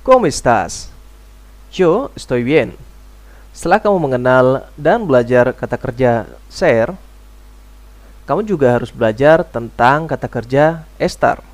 [0.00, 0.88] ¿cómo estás?
[1.72, 2.72] Yo estoy bien.
[3.52, 6.96] Setelah kamu mengenal dan belajar kata kerja ser,
[8.24, 11.44] kamu juga harus belajar tentang kata kerja estar.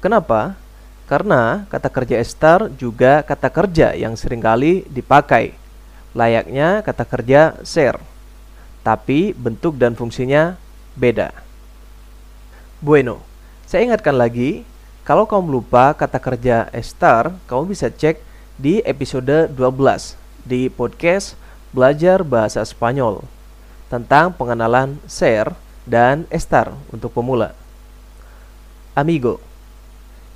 [0.00, 0.56] Kenapa?
[1.10, 5.52] Karena kata kerja estar juga kata kerja yang sering kali dipakai,
[6.16, 8.00] layaknya kata kerja ser,
[8.80, 10.56] tapi bentuk dan fungsinya
[10.96, 11.34] beda.
[12.80, 13.20] Bueno,
[13.66, 14.62] saya ingatkan lagi
[15.08, 18.20] kalau kamu lupa kata kerja estar, kamu bisa cek
[18.60, 20.12] di episode 12
[20.44, 21.32] di podcast
[21.72, 23.24] Belajar Bahasa Spanyol
[23.88, 25.56] tentang pengenalan ser
[25.88, 27.56] dan estar untuk pemula.
[28.92, 29.40] Amigo,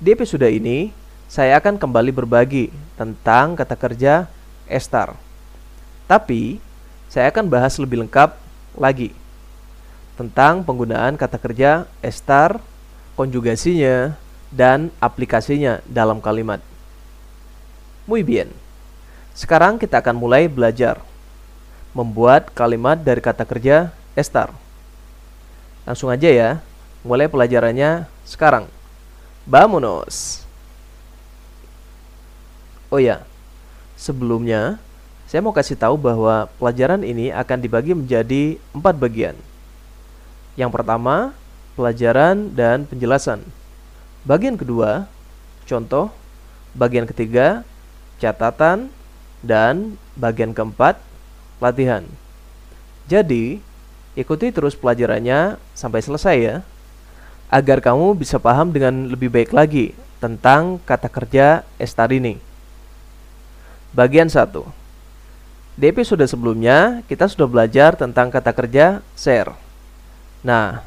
[0.01, 0.89] di episode ini
[1.29, 4.25] saya akan kembali berbagi tentang kata kerja
[4.65, 5.13] estar.
[6.09, 6.57] Tapi,
[7.13, 8.33] saya akan bahas lebih lengkap
[8.73, 9.13] lagi
[10.17, 12.57] tentang penggunaan kata kerja estar,
[13.13, 14.22] konjugasinya,
[14.53, 16.61] dan aplikasinya dalam kalimat.
[18.05, 18.53] Muy bien.
[19.33, 21.01] Sekarang kita akan mulai belajar
[21.97, 24.53] membuat kalimat dari kata kerja estar.
[25.89, 26.49] Langsung aja ya,
[27.01, 28.69] mulai pelajarannya sekarang.
[29.49, 30.45] Vámonos.
[32.93, 33.25] Oh ya,
[33.97, 34.77] sebelumnya
[35.25, 39.33] saya mau kasih tahu bahwa pelajaran ini akan dibagi menjadi empat bagian.
[40.53, 41.33] Yang pertama,
[41.73, 43.41] pelajaran dan penjelasan.
[44.23, 45.11] Bagian kedua,
[45.67, 46.07] contoh.
[46.73, 47.67] Bagian ketiga,
[48.19, 48.87] catatan.
[49.43, 50.95] Dan bagian keempat,
[51.59, 52.07] latihan.
[53.11, 53.59] Jadi,
[54.15, 56.55] ikuti terus pelajarannya sampai selesai ya.
[57.51, 59.91] Agar kamu bisa paham dengan lebih baik lagi
[60.23, 62.39] tentang kata kerja estar ini.
[63.91, 64.63] Bagian 1.
[65.75, 69.51] Di episode sebelumnya, kita sudah belajar tentang kata kerja share.
[70.39, 70.85] Nah,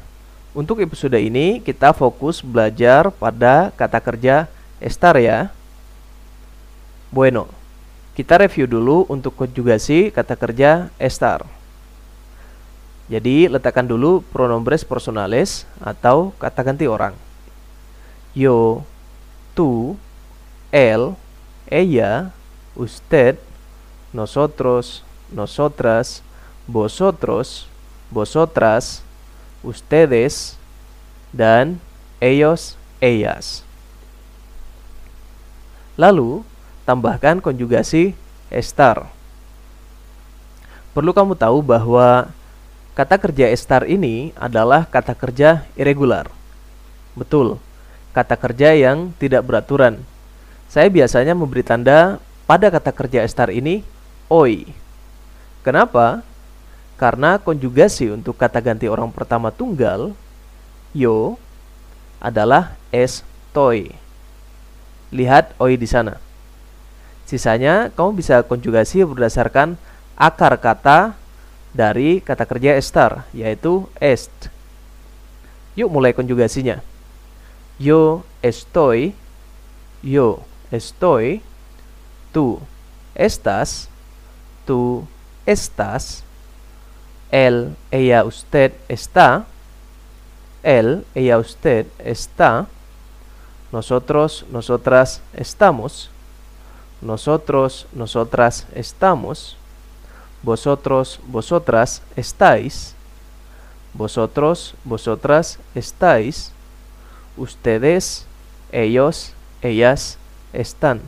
[0.55, 4.47] untuk episode ini kita fokus belajar pada kata kerja
[4.79, 5.49] estar ya.
[7.11, 7.47] Bueno,
[8.17, 11.47] kita review dulu untuk konjugasi kata kerja estar.
[13.07, 17.15] Jadi letakkan dulu pronombres personales atau kata ganti orang.
[18.35, 18.83] Yo,
[19.55, 19.95] tú,
[20.75, 21.15] él,
[21.71, 22.35] ella,
[22.75, 23.39] usted,
[24.11, 26.19] nosotros, nosotras,
[26.67, 27.71] vosotros,
[28.11, 29.06] vosotras,
[29.61, 30.57] ustedes,
[31.33, 31.81] dan
[32.21, 33.61] ellos, ellas.
[35.97, 36.45] Lalu,
[36.85, 38.13] tambahkan konjugasi
[38.53, 39.09] estar.
[40.93, 42.31] Perlu kamu tahu bahwa
[42.97, 46.29] kata kerja estar ini adalah kata kerja irregular.
[47.13, 47.61] Betul,
[48.13, 50.01] kata kerja yang tidak beraturan.
[50.65, 52.17] Saya biasanya memberi tanda
[52.49, 53.85] pada kata kerja estar ini
[54.31, 54.65] oi.
[55.61, 56.23] Kenapa?
[56.97, 60.17] Karena konjugasi untuk kata ganti orang pertama tunggal
[60.97, 61.37] yo
[62.17, 63.93] adalah estoy.
[65.13, 66.17] Lihat oi di sana.
[67.29, 69.77] Sisanya kamu bisa konjugasi berdasarkan
[70.17, 71.13] akar kata
[71.69, 74.33] dari kata kerja estar yaitu est.
[75.77, 76.81] Yuk mulai konjugasinya.
[77.77, 79.13] Yo estoy,
[80.01, 80.41] yo
[80.73, 81.45] estoy,
[82.33, 82.57] tú
[83.13, 83.85] estás,
[84.65, 85.05] tú
[85.45, 86.25] estás,
[87.31, 89.45] él, ella, usted está,
[90.63, 92.67] él, ella, usted está,
[93.71, 96.09] nosotros, nosotras estamos,
[97.01, 99.57] nosotros, nosotras estamos,
[100.41, 102.95] vosotros, vosotras estáis,
[103.93, 106.51] vosotros, vosotras estáis,
[107.35, 108.25] ustedes,
[108.71, 110.17] ellos, ellas
[110.53, 111.01] están,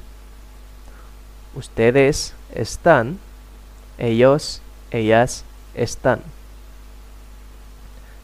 [1.56, 3.20] ustedes están,
[3.98, 4.62] ellos,
[4.92, 5.49] ellas están.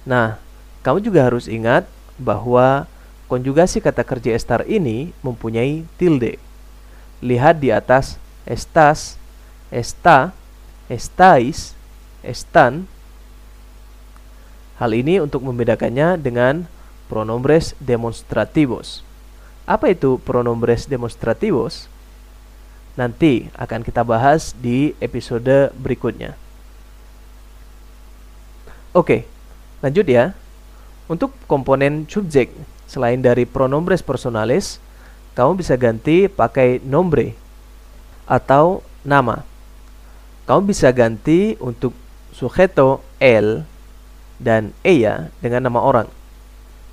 [0.06, 0.38] Nah,
[0.86, 1.89] kamu juga harus ingat
[2.21, 2.86] bahwa
[3.25, 6.38] konjugasi kata kerja estar ini mempunyai tilde.
[7.25, 9.18] Lihat di atas estas,
[9.74, 10.30] esta,
[10.86, 11.74] estais,
[12.21, 12.86] estan.
[14.77, 16.69] Hal ini untuk membedakannya dengan
[17.09, 19.01] pronombres demonstrativos.
[19.65, 21.89] Apa itu pronombres demonstrativos?
[22.94, 26.44] Nanti akan kita bahas di episode berikutnya.
[28.95, 29.27] Oke,
[29.83, 30.31] lanjut ya.
[31.12, 32.47] Untuk komponen subjek,
[32.88, 34.80] selain dari pronombres personales,
[35.36, 37.36] kamu bisa ganti pakai nombre
[38.24, 39.44] atau nama.
[40.47, 41.92] Kamu bisa ganti untuk
[42.31, 43.68] sujeto el
[44.39, 46.07] dan ella dengan nama orang.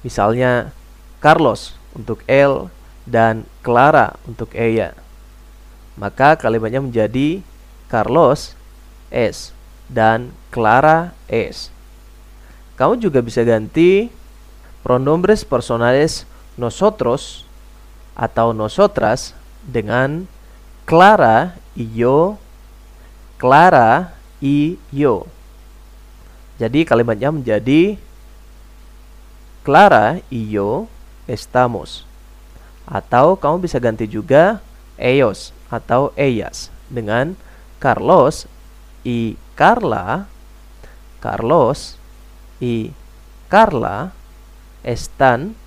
[0.02, 0.74] Misalnya
[1.22, 2.66] Carlos untuk el
[3.06, 4.98] dan Clara untuk ella.
[5.94, 7.46] Maka kalimatnya menjadi
[7.86, 8.58] Carlos
[9.08, 9.54] es
[9.86, 11.71] dan Clara es.
[12.76, 14.08] Kamu juga bisa ganti
[14.82, 16.24] pronombres personales
[16.56, 17.44] nosotros
[18.16, 19.32] atau nosotras
[19.64, 20.26] dengan
[20.84, 22.36] Clara y yo,
[23.38, 25.30] Clara y yo.
[26.58, 27.96] Jadi kalimatnya menjadi
[29.62, 30.90] Clara y yo
[31.30, 32.04] estamos.
[32.82, 34.58] Atau kamu bisa ganti juga
[34.98, 37.38] ellos atau ellas dengan
[37.78, 38.50] Carlos
[39.06, 40.26] y Carla,
[41.22, 42.01] Carlos
[42.62, 42.94] y
[43.50, 44.14] Carla
[44.86, 45.58] están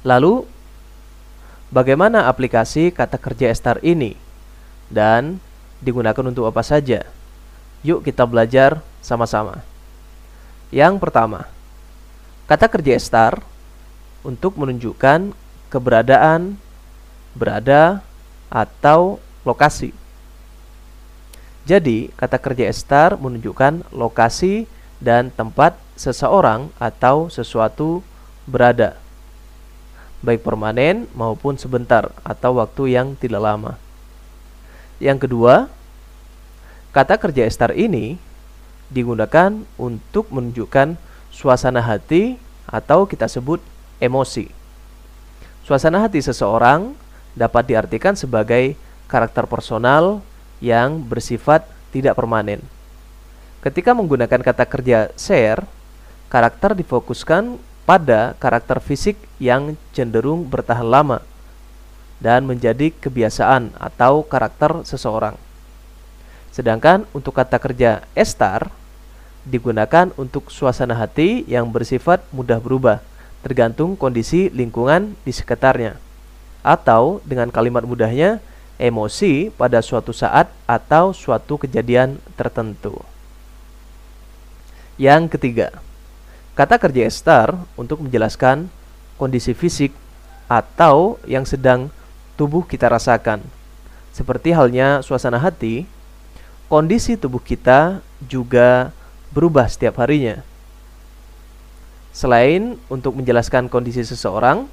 [0.00, 0.48] Lalu,
[1.68, 4.16] bagaimana aplikasi kata kerja estar ini?
[4.88, 5.36] Dan
[5.84, 7.04] digunakan untuk apa saja?
[7.84, 9.60] Yuk kita belajar sama-sama.
[10.72, 11.44] Yang pertama,
[12.48, 13.44] kata kerja estar
[14.24, 15.36] untuk menunjukkan
[15.68, 16.56] keberadaan,
[17.36, 18.00] berada,
[18.48, 19.92] atau lokasi.
[21.70, 24.66] Jadi, kata kerja estar menunjukkan lokasi
[24.98, 28.02] dan tempat seseorang atau sesuatu
[28.42, 28.98] berada
[30.20, 33.78] baik permanen maupun sebentar atau waktu yang tidak lama.
[34.98, 35.70] Yang kedua,
[36.90, 38.18] kata kerja estar ini
[38.90, 40.98] digunakan untuk menunjukkan
[41.30, 42.34] suasana hati
[42.66, 43.62] atau kita sebut
[44.02, 44.50] emosi.
[45.62, 46.98] Suasana hati seseorang
[47.38, 48.74] dapat diartikan sebagai
[49.06, 50.18] karakter personal
[50.60, 52.62] yang bersifat tidak permanen.
[53.60, 55.64] Ketika menggunakan kata kerja share,
[56.32, 61.20] karakter difokuskan pada karakter fisik yang cenderung bertahan lama
[62.22, 65.34] dan menjadi kebiasaan atau karakter seseorang.
[66.52, 68.68] Sedangkan untuk kata kerja estar
[69.48, 73.00] digunakan untuk suasana hati yang bersifat mudah berubah
[73.40, 75.96] tergantung kondisi lingkungan di sekitarnya
[76.60, 78.44] atau dengan kalimat mudahnya
[78.80, 82.96] emosi pada suatu saat atau suatu kejadian tertentu.
[84.96, 85.68] Yang ketiga,
[86.60, 88.68] Kata kerja estar untuk menjelaskan
[89.16, 89.96] kondisi fisik
[90.44, 91.88] atau yang sedang
[92.36, 93.40] tubuh kita rasakan.
[94.12, 95.88] Seperti halnya suasana hati,
[96.68, 98.92] kondisi tubuh kita juga
[99.32, 100.44] berubah setiap harinya.
[102.12, 104.68] Selain untuk menjelaskan kondisi seseorang,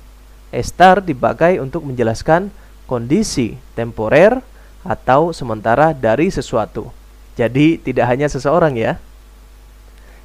[0.51, 2.51] estar dipakai untuk menjelaskan
[2.87, 4.39] kondisi temporer
[4.87, 6.89] atau sementara dari sesuatu.
[7.35, 8.97] Jadi tidak hanya seseorang ya.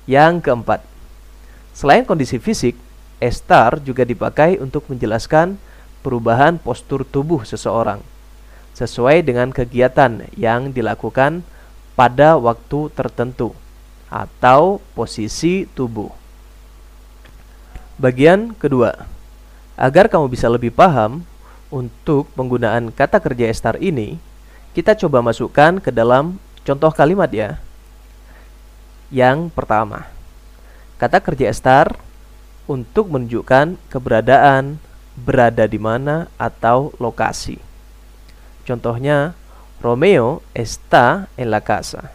[0.06, 0.80] Yang keempat,
[1.72, 2.76] Selain kondisi fisik,
[3.16, 5.56] estar juga dipakai untuk menjelaskan
[6.04, 8.04] perubahan postur tubuh seseorang
[8.76, 11.44] sesuai dengan kegiatan yang dilakukan
[11.92, 13.52] pada waktu tertentu
[14.08, 16.08] atau posisi tubuh.
[18.00, 19.08] Bagian kedua,
[19.76, 21.24] agar kamu bisa lebih paham
[21.72, 24.20] untuk penggunaan kata kerja estar ini,
[24.76, 27.56] kita coba masukkan ke dalam contoh kalimat ya.
[29.08, 30.12] Yang pertama,
[31.02, 31.98] Kata kerja estar
[32.70, 34.78] untuk menunjukkan keberadaan,
[35.18, 37.58] berada di mana, atau lokasi.
[38.62, 39.34] Contohnya,
[39.82, 42.14] Romeo está en la casa.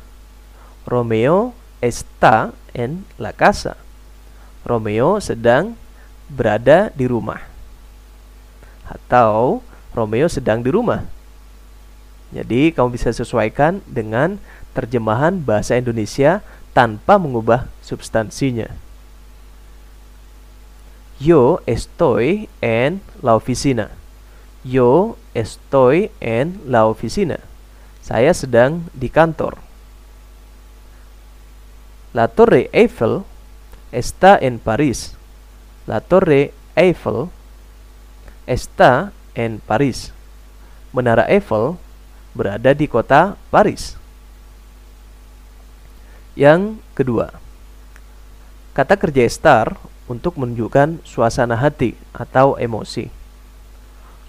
[0.87, 1.51] Romeo
[1.83, 3.75] está en la casa.
[4.63, 5.75] Romeo sedang
[6.31, 7.43] berada di rumah.
[8.88, 11.03] Atau Romeo sedang di rumah.
[12.32, 14.39] Jadi, kamu bisa sesuaikan dengan
[14.75, 16.44] terjemahan bahasa Indonesia
[16.75, 18.70] tanpa mengubah substansinya.
[21.17, 23.89] Yo estoy en la oficina.
[24.62, 27.41] Yo estoy en la oficina.
[28.06, 29.58] Saya sedang di kantor.
[32.13, 33.25] La Torre Eiffel
[33.89, 35.17] está en París.
[35.89, 37.34] La Torre Eiffel
[38.47, 40.15] está en París.
[40.95, 41.77] Menara Eiffel
[42.33, 43.93] berada di kota Paris.
[46.33, 47.33] Yang kedua,
[48.71, 49.75] kata kerja estar
[50.07, 53.11] untuk menunjukkan suasana hati atau emosi.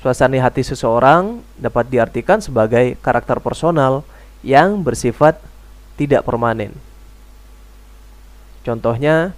[0.03, 4.07] Suasana hati seseorang dapat diartikan sebagai karakter personal
[4.47, 5.43] yang bersifat
[5.99, 6.71] tidak permanen.
[8.63, 9.35] Contohnya,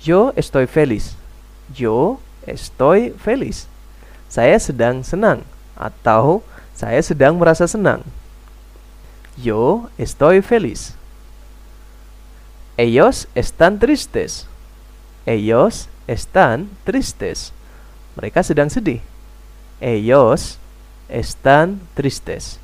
[0.00, 1.12] yo estoy feliz.
[1.70, 2.18] Yo
[2.48, 3.68] estoy feliz.
[4.28, 5.40] Saya sedang senang
[5.72, 6.44] atau
[6.76, 8.04] saya sedang merasa senang.
[9.40, 10.94] Yo estoy feliz.
[12.78, 14.46] Ellos están tristes.
[15.26, 17.50] Ellos están tristes.
[18.14, 19.02] Mereka sedang sedih.
[19.80, 20.58] Ellos
[21.08, 22.62] están tristes.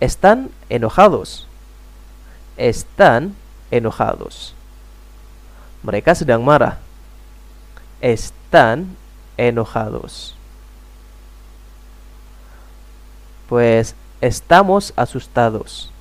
[0.00, 1.48] Están enojados.
[2.56, 3.36] Están
[3.70, 4.52] enojados.
[5.80, 6.76] Mereka sedang marah.
[8.00, 8.96] Están
[9.36, 10.34] enojados.
[13.48, 15.92] Pues estamos asustados.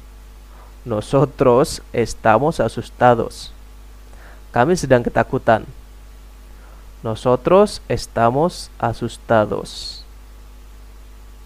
[0.85, 3.51] Nosotros estamos asustados.
[4.51, 5.67] Kami sedang ketakutan.
[7.03, 10.03] Nosotros estamos asustados.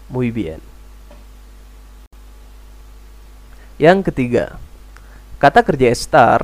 [0.08, 0.58] Muy bien.
[3.74, 4.58] Yang ketiga,
[5.42, 6.40] kata kerja estar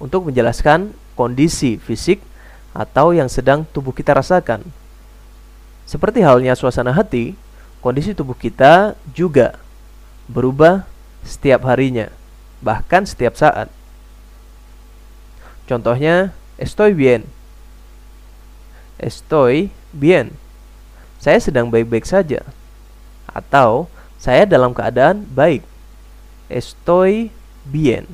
[0.00, 2.24] untuk menjelaskan kondisi fisik
[2.70, 4.62] atau yang sedang tubuh kita rasakan.
[5.86, 7.34] Seperti halnya suasana hati,
[7.82, 9.58] kondisi tubuh kita juga
[10.30, 10.86] berubah
[11.26, 12.08] setiap harinya,
[12.62, 13.66] bahkan setiap saat.
[15.66, 17.26] Contohnya, estoy bien.
[18.98, 20.34] Estoy bien.
[21.22, 22.42] Saya sedang baik-baik saja.
[23.30, 23.86] Atau
[24.20, 25.64] saya dalam keadaan baik.
[26.50, 27.32] Estoy
[27.64, 28.10] bien.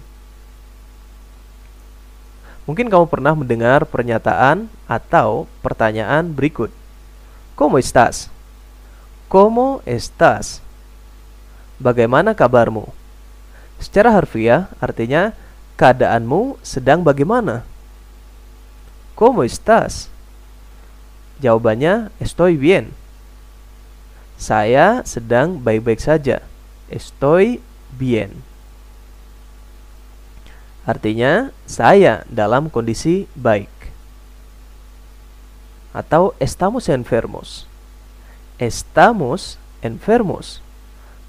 [2.67, 6.75] Mungkin kamu pernah mendengar pernyataan atau pertanyaan berikut.
[7.55, 8.27] ¿Cómo estás?
[9.31, 10.59] ¿Cómo estás?
[11.79, 12.91] Bagaimana kabarmu?
[13.79, 15.31] Secara harfiah artinya
[15.79, 17.63] keadaanmu sedang bagaimana?
[19.15, 20.11] ¿Cómo estás?
[21.39, 22.91] Jawabannya estoy bien.
[24.37, 26.43] Saya sedang baik-baik saja.
[26.91, 27.63] Estoy
[27.95, 28.43] bien.
[30.87, 33.69] Artinya saya dalam kondisi baik.
[35.91, 37.67] Atau estamos enfermos
[38.59, 40.65] estamos enfermos.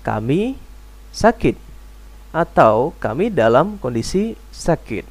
[0.03, 0.55] Kami
[1.11, 1.59] sakit
[2.31, 5.03] atau kami dalam kondisi sakit.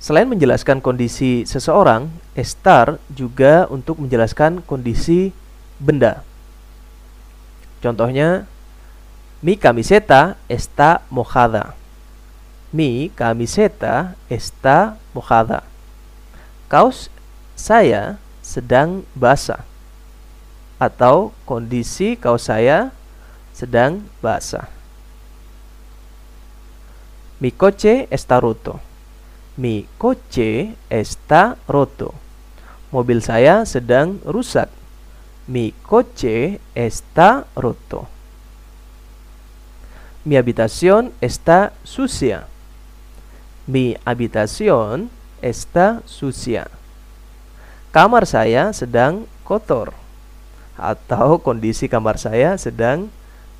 [0.00, 5.28] Selain menjelaskan kondisi seseorang, estar juga untuk menjelaskan kondisi
[5.76, 6.24] benda.
[7.84, 8.48] Contohnya,
[9.40, 11.72] mi camiseta está mojada.
[12.72, 15.64] Mi camiseta está mojada.
[16.68, 17.08] Kaos
[17.56, 19.64] saya sedang basah
[20.76, 22.92] atau kondisi kaos saya
[23.56, 24.68] sedang basah.
[27.40, 28.76] Mi coche está roto.
[29.56, 32.12] Mi coche está roto.
[32.92, 34.68] Mobil saya sedang rusak.
[35.48, 38.19] Mi coche está roto.
[40.24, 42.46] Mi habitación está sucia.
[43.66, 45.08] Mi habitación
[45.40, 46.68] está sucia
[47.90, 49.90] kamar saya sedang kotor
[50.78, 53.10] atau kondisi kamar saya sedang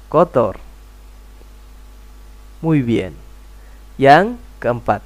[0.07, 0.57] kotor.
[2.63, 3.13] Muy bien.
[4.01, 5.05] Yang keempat.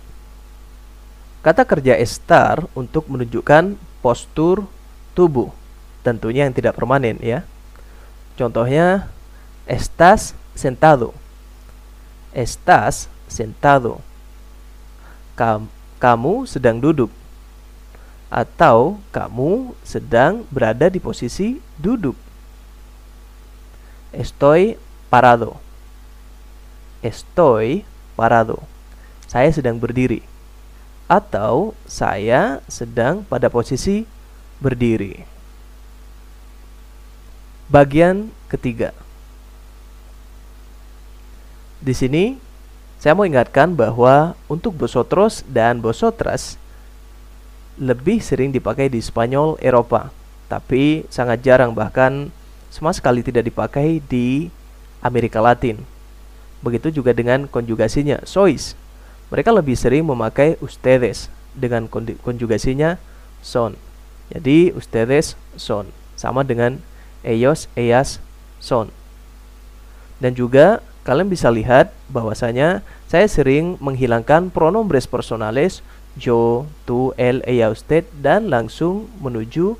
[1.43, 4.65] Kata kerja estar untuk menunjukkan postur
[5.19, 5.51] tubuh.
[6.07, 7.43] Tentunya yang tidak permanen ya.
[8.39, 9.11] Contohnya
[9.67, 11.17] estás sentado.
[12.35, 14.03] Estás sentado.
[16.03, 17.09] kamu sedang duduk
[18.35, 22.19] atau kamu sedang berada di posisi duduk.
[24.11, 24.75] Estoy
[25.07, 25.63] parado.
[26.99, 27.87] Estoy
[28.19, 28.67] parado.
[29.31, 30.27] Saya sedang berdiri.
[31.07, 34.03] Atau saya sedang pada posisi
[34.59, 35.23] berdiri.
[37.71, 39.04] Bagian ketiga.
[41.85, 42.41] Di sini
[42.97, 46.57] saya mau ingatkan bahwa untuk bosotros dan bosotras
[47.77, 50.09] lebih sering dipakai di Spanyol Eropa,
[50.49, 52.33] tapi sangat jarang bahkan
[52.73, 54.49] sama sekali tidak dipakai di
[55.05, 55.77] Amerika Latin.
[56.65, 58.73] Begitu juga dengan konjugasinya sois.
[59.29, 61.85] Mereka lebih sering memakai ustedes dengan
[62.25, 62.97] konjugasinya
[63.45, 63.77] son.
[64.33, 66.81] Jadi ustedes son sama dengan
[67.21, 68.25] ellos, ellas
[68.57, 68.89] son.
[70.17, 75.85] Dan juga kalian bisa lihat bahwasanya saya sering menghilangkan pronombres personales
[76.17, 79.77] yo, tu, el, ella, usted dan langsung menuju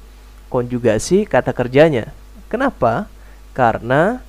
[0.53, 2.13] konjugasi kata kerjanya.
[2.53, 3.09] Kenapa?
[3.57, 4.21] Karena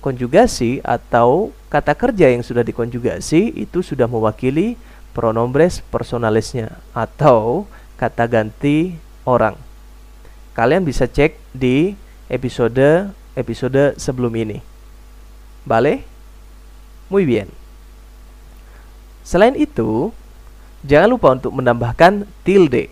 [0.00, 4.80] konjugasi atau kata kerja yang sudah dikonjugasi itu sudah mewakili
[5.12, 7.68] pronombres personalisnya atau
[8.00, 8.96] kata ganti
[9.28, 9.58] orang.
[10.56, 11.92] Kalian bisa cek di
[12.32, 14.58] episode episode sebelum ini.
[15.68, 16.07] Vale?
[17.08, 17.48] Muy bien.
[19.24, 20.12] Selain itu,
[20.86, 22.86] Jangan lupa untuk menambahkan tilde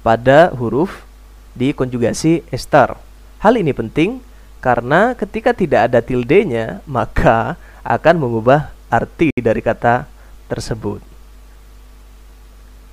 [0.00, 1.04] pada huruf
[1.52, 2.96] di konjugasi estar.
[3.44, 4.24] Hal ini penting
[4.64, 10.08] karena ketika tidak ada tildenya, maka akan mengubah arti dari kata
[10.48, 11.04] tersebut.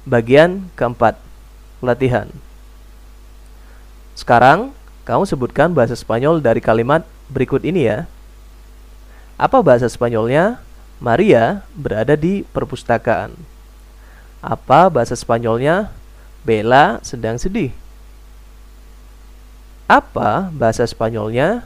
[0.04, 1.16] Bagian keempat,
[1.80, 2.28] latihan.
[4.20, 4.76] Sekarang,
[5.08, 8.04] kamu sebutkan bahasa Spanyol dari kalimat berikut ini ya.
[9.40, 10.60] Apa bahasa Spanyolnya?
[11.00, 13.32] Maria berada di perpustakaan.
[14.44, 15.96] Apa bahasa Spanyolnya?
[16.44, 17.72] Bella sedang sedih.
[19.88, 21.64] Apa bahasa Spanyolnya?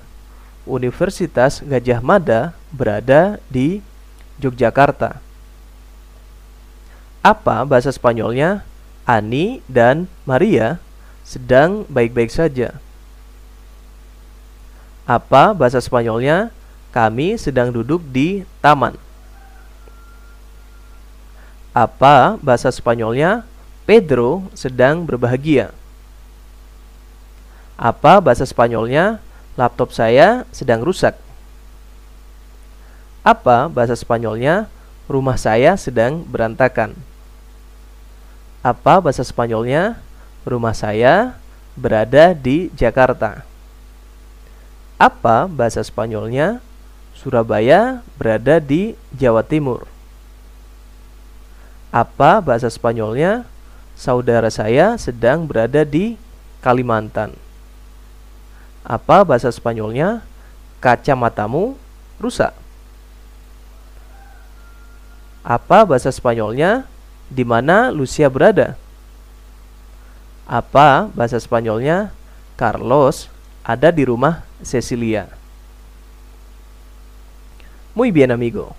[0.70, 3.82] Universitas Gajah Mada berada di
[4.38, 5.18] Yogyakarta.
[7.26, 8.62] Apa bahasa Spanyolnya?
[9.04, 10.78] Ani dan Maria
[11.26, 12.78] sedang baik-baik saja.
[15.10, 16.54] Apa bahasa Spanyolnya?
[16.94, 18.94] Kami sedang duduk di taman.
[21.74, 23.50] Apa bahasa Spanyolnya?
[23.90, 25.74] Pedro sedang berbahagia.
[27.74, 29.18] Apa bahasa Spanyolnya?
[29.58, 31.18] Laptop saya sedang rusak.
[33.26, 34.70] Apa bahasa Spanyolnya?
[35.10, 36.94] Rumah saya sedang berantakan.
[38.62, 39.98] Apa bahasa Spanyolnya?
[40.46, 41.42] Rumah saya
[41.74, 43.42] berada di Jakarta.
[45.02, 46.62] Apa bahasa Spanyolnya?
[47.24, 49.88] Surabaya berada di Jawa Timur.
[51.88, 53.48] Apa bahasa Spanyolnya?
[53.96, 56.20] Saudara saya sedang berada di
[56.60, 57.32] Kalimantan.
[58.84, 60.20] Apa bahasa Spanyolnya?
[60.84, 61.80] Kacamatamu
[62.20, 62.52] rusak.
[65.48, 66.84] Apa bahasa Spanyolnya?
[67.32, 68.76] Di mana Lucia berada?
[70.44, 72.12] Apa bahasa Spanyolnya?
[72.60, 73.32] Carlos
[73.64, 75.43] ada di rumah Cecilia.
[77.94, 78.74] Muy bien, amigo.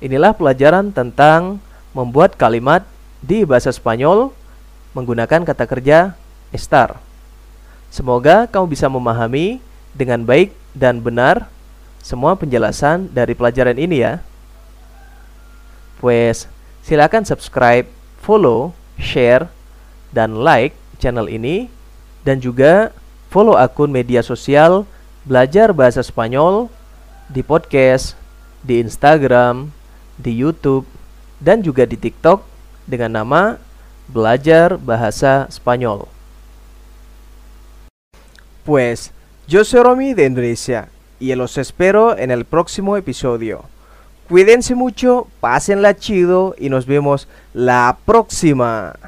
[0.00, 1.60] Inilah pelajaran tentang
[1.92, 2.88] membuat kalimat
[3.20, 4.32] di bahasa Spanyol
[4.96, 6.16] menggunakan kata kerja
[6.56, 6.96] estar.
[7.92, 9.60] Semoga kamu bisa memahami
[9.92, 11.52] dengan baik dan benar
[12.00, 14.24] semua penjelasan dari pelajaran ini ya.
[16.00, 16.48] Pues
[16.80, 17.88] silakan subscribe,
[18.24, 19.52] follow, share,
[20.16, 21.68] dan like channel ini
[22.24, 22.88] dan juga
[23.28, 24.88] follow akun media sosial
[25.28, 26.72] Belajar Bahasa Spanyol
[27.26, 28.14] di podcast,
[28.62, 29.74] di Instagram,
[30.18, 30.86] di YouTube,
[31.42, 32.42] dan juga di TikTok
[32.86, 33.42] dengan nama
[34.06, 36.06] Belajar Bahasa Spanyol.
[38.62, 39.10] Pues,
[39.46, 43.64] yo soy Romy de Indonesia y los espero en el próximo episodio.
[44.28, 48.98] Cuídense mucho, pásenla chido y nos vemos la próxima.